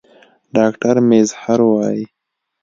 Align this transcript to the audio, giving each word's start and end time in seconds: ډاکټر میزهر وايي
ډاکټر 0.55 0.95
میزهر 1.09 1.59
وايي 1.71 2.03